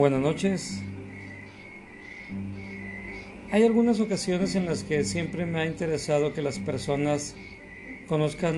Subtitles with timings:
[0.00, 0.82] Buenas noches.
[3.52, 7.36] Hay algunas ocasiones en las que siempre me ha interesado que las personas
[8.08, 8.54] conozcan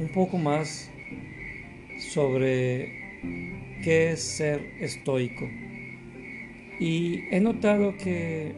[0.00, 0.90] un poco más
[2.14, 2.88] sobre
[3.84, 5.46] qué es ser estoico.
[6.80, 8.54] Y he notado que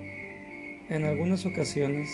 [0.90, 2.08] en algunas ocasiones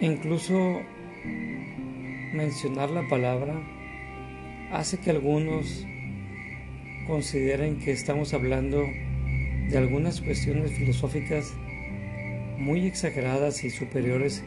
[0.00, 0.80] incluso
[2.32, 3.60] mencionar la palabra
[4.70, 5.86] hace que algunos
[7.06, 8.84] consideren que estamos hablando
[9.68, 11.52] de algunas cuestiones filosóficas
[12.58, 14.44] muy exageradas y superiores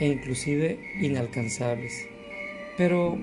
[0.00, 2.06] e inclusive inalcanzables.
[2.76, 3.18] Pero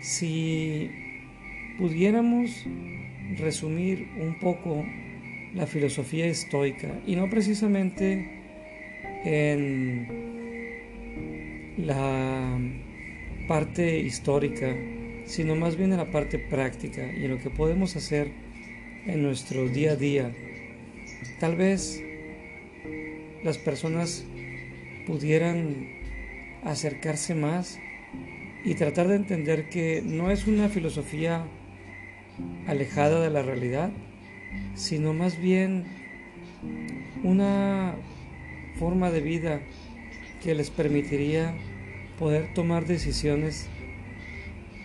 [0.00, 0.90] si
[1.78, 2.64] pudiéramos
[3.38, 4.84] resumir un poco
[5.54, 8.30] la filosofía estoica y no precisamente
[9.24, 10.26] en
[11.78, 12.58] la
[13.46, 14.74] parte histórica,
[15.26, 18.32] sino más bien en la parte práctica y en lo que podemos hacer
[19.06, 20.32] en nuestro día a día.
[21.38, 22.02] Tal vez
[23.44, 24.24] las personas
[25.06, 25.88] pudieran
[26.64, 27.78] acercarse más
[28.64, 31.44] y tratar de entender que no es una filosofía
[32.66, 33.90] alejada de la realidad,
[34.74, 35.84] sino más bien
[37.22, 37.94] una
[38.78, 39.60] forma de vida
[40.42, 41.54] que les permitiría
[42.18, 43.68] poder tomar decisiones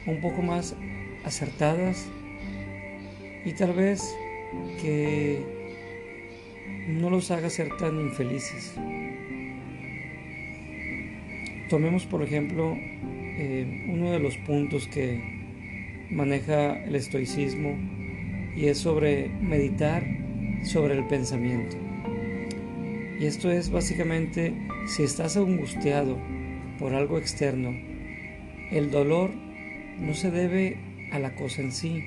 [0.06, 0.76] un poco más
[1.24, 2.08] acertadas
[3.46, 4.16] y tal vez
[4.82, 5.42] que
[6.88, 8.74] no los haga ser tan infelices.
[11.70, 15.22] Tomemos por ejemplo eh, uno de los puntos que
[16.12, 17.78] maneja el estoicismo
[18.56, 20.04] y es sobre meditar
[20.64, 21.78] sobre el pensamiento.
[23.20, 24.54] Y esto es básicamente
[24.88, 26.18] si estás angustiado
[26.82, 27.70] por algo externo,
[28.72, 29.30] el dolor
[30.00, 30.80] no se debe
[31.12, 32.04] a la cosa en sí,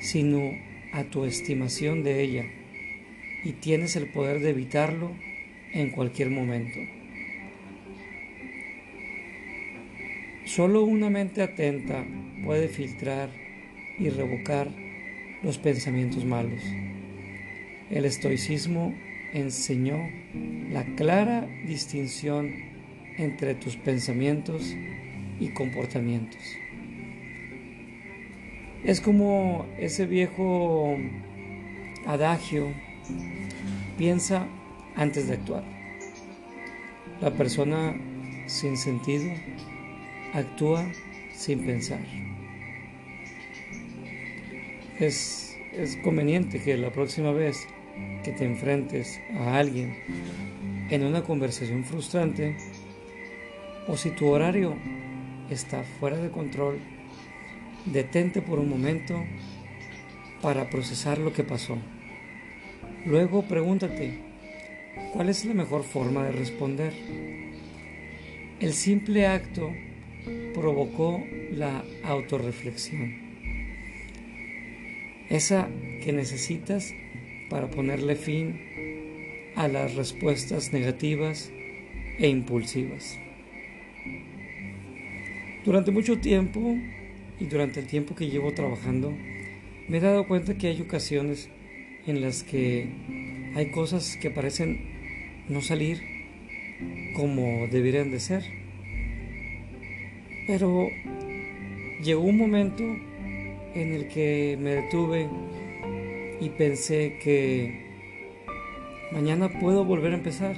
[0.00, 0.50] sino
[0.92, 2.44] a tu estimación de ella,
[3.44, 5.12] y tienes el poder de evitarlo
[5.72, 6.80] en cualquier momento.
[10.44, 12.04] Solo una mente atenta
[12.44, 13.30] puede filtrar
[13.96, 14.68] y revocar
[15.44, 16.64] los pensamientos malos.
[17.90, 18.92] El estoicismo
[19.32, 19.98] enseñó
[20.72, 22.77] la clara distinción
[23.18, 24.74] entre tus pensamientos
[25.40, 26.40] y comportamientos.
[28.84, 30.96] Es como ese viejo
[32.06, 32.72] adagio,
[33.98, 34.46] piensa
[34.94, 35.64] antes de actuar.
[37.20, 37.94] La persona
[38.46, 39.30] sin sentido
[40.32, 40.90] actúa
[41.32, 42.00] sin pensar.
[44.98, 47.66] Es, es conveniente que la próxima vez
[48.24, 49.96] que te enfrentes a alguien
[50.90, 52.56] en una conversación frustrante,
[53.88, 54.76] o si tu horario
[55.50, 56.78] está fuera de control,
[57.86, 59.24] detente por un momento
[60.42, 61.78] para procesar lo que pasó.
[63.06, 64.18] Luego pregúntate,
[65.14, 66.92] ¿cuál es la mejor forma de responder?
[68.60, 69.72] El simple acto
[70.54, 73.16] provocó la autorreflexión,
[75.30, 75.68] esa
[76.02, 76.92] que necesitas
[77.48, 81.50] para ponerle fin a las respuestas negativas
[82.18, 83.18] e impulsivas.
[85.68, 86.78] Durante mucho tiempo
[87.38, 89.12] y durante el tiempo que llevo trabajando,
[89.86, 91.50] me he dado cuenta que hay ocasiones
[92.06, 92.88] en las que
[93.54, 96.00] hay cosas que parecen no salir
[97.14, 98.44] como deberían de ser.
[100.46, 100.88] Pero
[102.02, 102.82] llegó un momento
[103.74, 105.28] en el que me detuve
[106.40, 107.84] y pensé que
[109.12, 110.56] mañana puedo volver a empezar.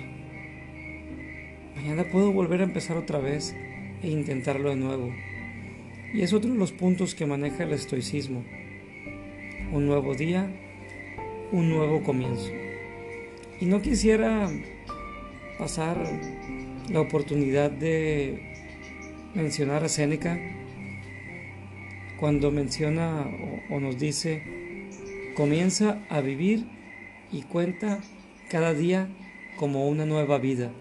[1.74, 3.56] Mañana puedo volver a empezar otra vez
[4.02, 5.12] e intentarlo de nuevo.
[6.12, 8.44] Y es otro de los puntos que maneja el estoicismo.
[9.72, 10.50] Un nuevo día,
[11.52, 12.50] un nuevo comienzo.
[13.60, 14.50] Y no quisiera
[15.58, 16.02] pasar
[16.88, 18.42] la oportunidad de
[19.34, 20.38] mencionar a Séneca
[22.18, 23.26] cuando menciona
[23.70, 24.42] o, o nos dice,
[25.36, 26.66] comienza a vivir
[27.32, 28.00] y cuenta
[28.48, 29.08] cada día
[29.56, 30.72] como una nueva vida.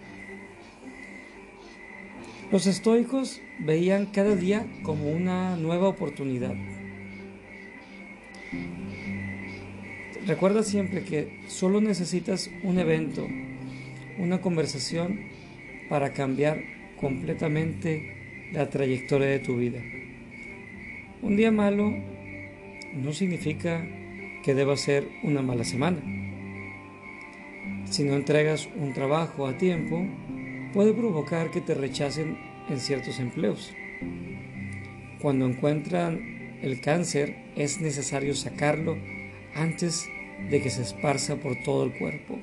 [2.52, 6.54] Los estoicos veían cada día como una nueva oportunidad.
[10.26, 13.24] Recuerda siempre que solo necesitas un evento,
[14.18, 15.20] una conversación
[15.88, 16.60] para cambiar
[17.00, 19.80] completamente la trayectoria de tu vida.
[21.22, 21.94] Un día malo
[22.94, 23.86] no significa
[24.42, 26.00] que deba ser una mala semana.
[27.84, 30.04] Si no entregas un trabajo a tiempo,
[30.72, 32.38] puede provocar que te rechacen
[32.68, 33.72] en ciertos empleos.
[35.20, 38.96] Cuando encuentran el cáncer es necesario sacarlo
[39.54, 40.08] antes
[40.48, 42.38] de que se esparza por todo el cuerpo.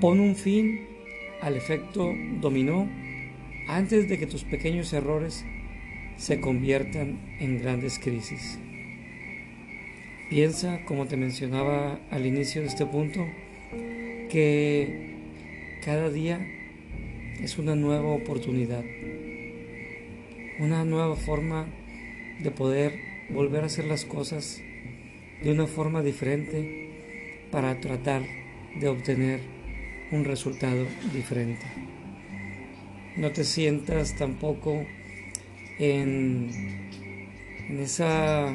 [0.00, 0.86] Pon un fin
[1.42, 2.88] al efecto dominó
[3.68, 5.44] antes de que tus pequeños errores
[6.16, 8.58] se conviertan en grandes crisis.
[10.30, 13.26] Piensa, como te mencionaba al inicio de este punto,
[14.28, 15.17] que
[15.88, 16.46] cada día
[17.42, 18.84] es una nueva oportunidad,
[20.58, 21.66] una nueva forma
[22.42, 22.92] de poder
[23.30, 24.60] volver a hacer las cosas
[25.42, 26.90] de una forma diferente
[27.50, 28.20] para tratar
[28.78, 29.40] de obtener
[30.12, 31.64] un resultado diferente.
[33.16, 34.84] No te sientas tampoco
[35.78, 36.50] en,
[37.80, 38.54] esa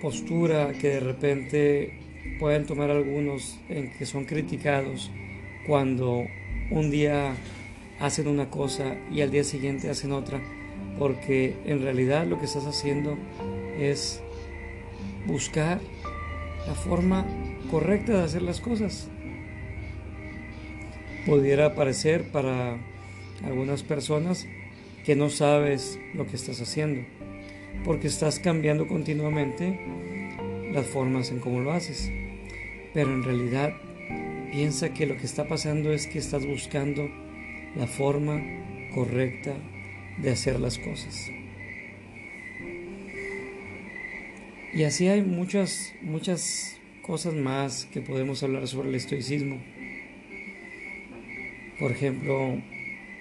[0.00, 1.98] postura que de repente
[2.38, 5.10] pueden tomar algunos en que son criticados
[5.66, 6.26] cuando
[6.70, 7.34] un día
[8.00, 10.40] hacen una cosa y al día siguiente hacen otra,
[10.98, 13.16] porque en realidad lo que estás haciendo
[13.78, 14.22] es
[15.26, 15.80] buscar
[16.66, 17.26] la forma
[17.70, 19.08] correcta de hacer las cosas.
[21.26, 22.76] Pudiera parecer para
[23.44, 24.46] algunas personas
[25.04, 27.02] que no sabes lo que estás haciendo,
[27.84, 29.80] porque estás cambiando continuamente
[30.72, 32.10] las formas en cómo lo haces.
[32.92, 33.74] Pero en realidad
[34.54, 37.10] piensa que lo que está pasando es que estás buscando
[37.74, 38.40] la forma
[38.94, 39.52] correcta
[40.18, 41.28] de hacer las cosas.
[44.72, 49.60] Y así hay muchas, muchas cosas más que podemos hablar sobre el estoicismo.
[51.80, 52.56] Por ejemplo,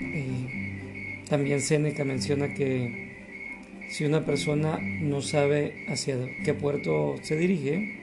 [0.02, 6.16] eh, también Seneca menciona que si una persona no sabe hacia
[6.46, 7.98] qué puerto se dirige,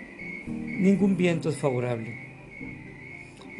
[0.49, 2.30] ningún viento es favorable.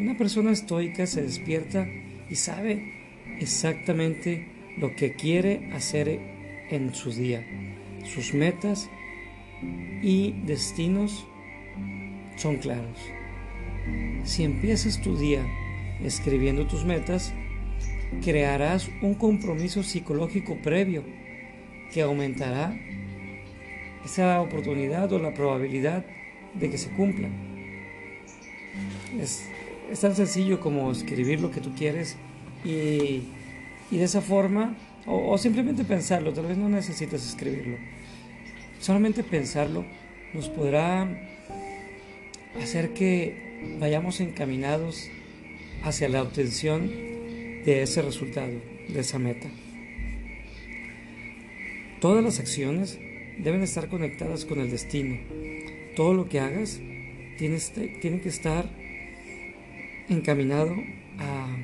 [0.01, 1.87] Una persona estoica se despierta
[2.31, 2.95] y sabe
[3.39, 4.49] exactamente
[4.79, 6.09] lo que quiere hacer
[6.71, 7.47] en su día,
[8.07, 8.89] sus metas
[10.01, 11.27] y destinos
[12.37, 12.99] son claros.
[14.25, 15.47] Si empiezas tu día
[16.03, 17.35] escribiendo tus metas,
[18.25, 21.05] crearás un compromiso psicológico previo
[21.93, 22.75] que aumentará
[24.03, 26.07] esa oportunidad o la probabilidad
[26.55, 27.33] de que se cumplan.
[29.21, 29.45] Es,
[29.99, 32.17] tan sencillo como escribir lo que tú quieres
[32.65, 33.23] y,
[33.91, 34.77] de esa forma,
[35.07, 37.77] o simplemente pensarlo, tal vez no necesitas escribirlo
[38.81, 39.85] Solamente pensarlo
[40.33, 41.07] nos podrá
[42.63, 45.11] hacer que vayamos encaminados
[45.83, 48.55] hacia la obtención de ese resultado,
[48.89, 49.49] de esa meta.
[52.01, 52.99] Todas las acciones
[53.39, 55.19] deben estar conectadas con el destino.
[55.95, 56.81] Todo lo que hagas
[57.37, 57.59] tiene,
[58.01, 58.71] tiene que estar
[60.11, 60.75] encaminado
[61.19, 61.57] a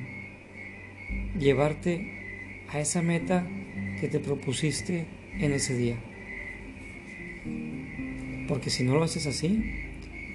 [1.37, 3.45] llevarte a esa meta
[3.99, 5.05] que te propusiste
[5.39, 5.97] en ese día.
[8.47, 9.63] Porque si no lo haces así,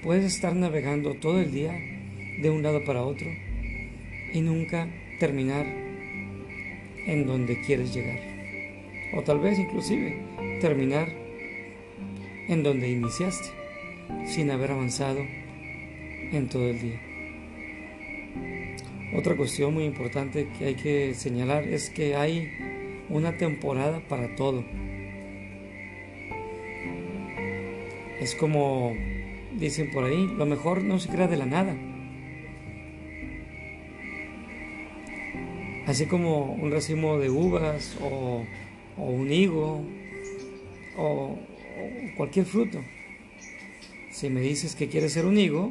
[0.03, 1.73] puedes estar navegando todo el día
[2.41, 3.29] de un lado para otro
[4.33, 4.89] y nunca
[5.19, 8.21] terminar en donde quieres llegar.
[9.15, 10.19] O tal vez inclusive
[10.61, 11.09] terminar
[12.49, 13.49] en donde iniciaste,
[14.27, 15.21] sin haber avanzado
[16.33, 17.12] en todo el día.
[19.15, 22.51] Otra cuestión muy importante que hay que señalar es que hay
[23.11, 24.65] una temporada para todo.
[28.21, 28.95] Es como
[29.59, 31.77] dicen por ahí, lo mejor no se crea de la nada.
[35.87, 38.45] Así como un racimo de uvas o,
[38.97, 39.83] un higo
[40.97, 41.39] o, o
[42.17, 42.79] cualquier fruto.
[44.11, 45.71] Si me dices que quieres ser un higo,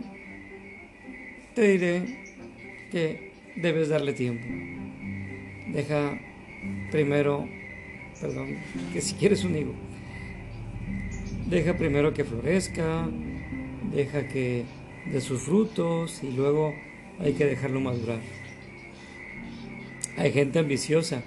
[1.55, 2.20] te diré
[2.91, 4.45] que debes darle tiempo.
[5.73, 6.19] Deja
[6.91, 7.47] primero,
[8.19, 8.57] perdón,
[8.93, 9.73] que si quieres un higo,
[11.51, 13.09] Deja primero que florezca,
[13.93, 14.63] deja que
[15.11, 16.73] de sus frutos y luego
[17.19, 18.21] hay que dejarlo madurar.
[20.15, 21.21] Hay gente ambiciosa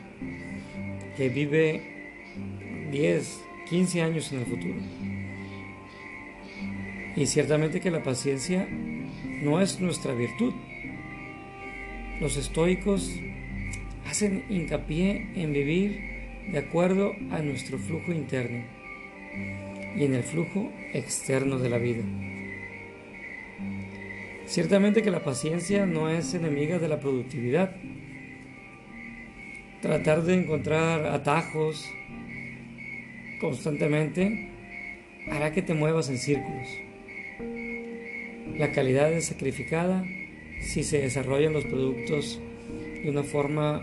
[1.18, 4.80] que vive 10, 15 años en el futuro.
[7.16, 8.66] Y ciertamente que la paciencia
[9.42, 10.54] no es nuestra virtud.
[12.20, 13.12] Los estoicos
[14.06, 16.00] hacen hincapié en vivir
[16.52, 18.64] de acuerdo a nuestro flujo interno
[19.96, 22.04] y en el flujo externo de la vida.
[24.46, 27.74] Ciertamente que la paciencia no es enemiga de la productividad.
[29.82, 31.84] Tratar de encontrar atajos
[33.40, 34.50] constantemente
[35.32, 36.68] hará que te muevas en círculos.
[38.56, 40.04] La calidad es sacrificada
[40.64, 42.40] si se desarrollan los productos
[43.02, 43.82] de una forma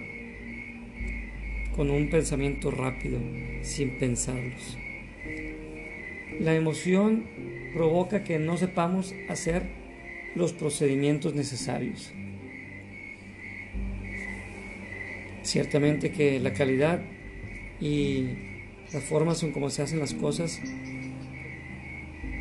[1.75, 3.19] con un pensamiento rápido,
[3.61, 4.77] sin pensarlos.
[6.39, 7.25] La emoción
[7.73, 9.63] provoca que no sepamos hacer
[10.35, 12.11] los procedimientos necesarios.
[15.43, 17.01] Ciertamente que la calidad
[17.79, 18.25] y
[18.93, 20.59] la forma en cómo se hacen las cosas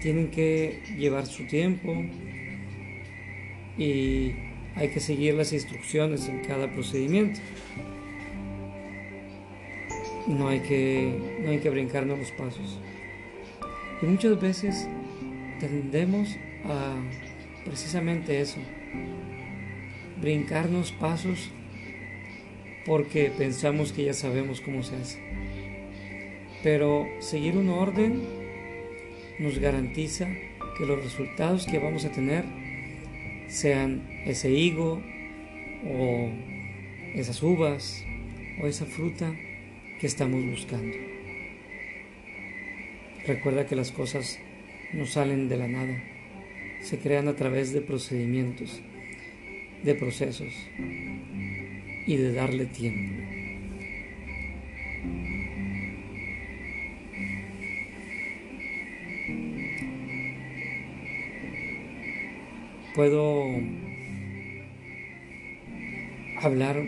[0.03, 1.95] tienen que llevar su tiempo
[3.81, 4.35] y
[4.77, 7.41] hay que seguir las instrucciones en cada procedimiento.
[10.27, 12.79] No hay que, no hay que brincarnos los pasos.
[14.03, 14.87] Y muchas veces
[15.61, 16.95] tendemos a
[17.65, 18.59] precisamente eso,
[20.21, 21.51] brincarnos pasos
[22.85, 25.19] porque pensamos que ya sabemos cómo se hace.
[26.63, 28.23] Pero seguir un orden
[29.39, 30.29] nos garantiza
[30.77, 32.60] que los resultados que vamos a tener
[33.51, 35.03] sean ese higo
[35.85, 36.31] o
[37.15, 38.05] esas uvas
[38.63, 39.35] o esa fruta
[40.01, 40.97] que estamos buscando.
[43.27, 44.39] Recuerda que las cosas
[44.93, 46.03] no salen de la nada,
[46.83, 48.81] se crean a través de procedimientos,
[49.83, 50.55] de procesos
[52.07, 53.20] y de darle tiempo.
[62.95, 63.45] Puedo
[66.43, 66.83] hablar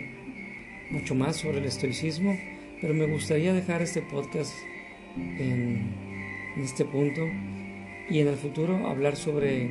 [0.91, 2.37] mucho más sobre el estoicismo,
[2.81, 4.53] pero me gustaría dejar este podcast
[5.15, 5.93] en,
[6.57, 7.21] este punto
[8.09, 9.69] y en el futuro hablar sobre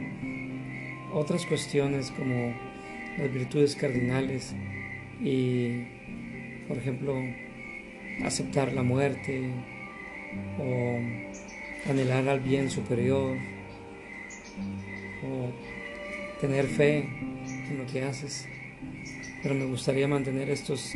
[1.12, 2.54] otras cuestiones como
[3.18, 4.54] las virtudes cardinales
[5.20, 5.84] y,
[6.66, 7.14] por ejemplo,
[8.24, 9.50] aceptar la muerte
[10.58, 13.36] o anhelar al bien superior
[15.24, 15.81] o
[16.42, 17.08] tener fe
[17.70, 18.48] en lo que haces.
[19.42, 20.92] Pero me gustaría mantener estos,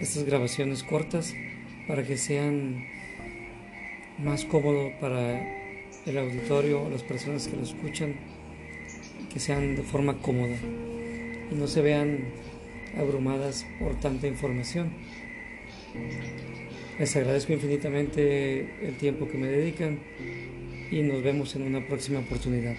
[0.00, 1.32] estas grabaciones cortas
[1.86, 2.84] para que sean
[4.18, 5.40] más cómodos para
[6.06, 8.16] el auditorio las personas que lo escuchan,
[9.32, 10.56] que sean de forma cómoda
[11.50, 12.24] y no se vean
[12.98, 14.92] abrumadas por tanta información.
[16.98, 20.00] Les agradezco infinitamente el tiempo que me dedican
[20.90, 22.74] y nos vemos en una próxima oportunidad.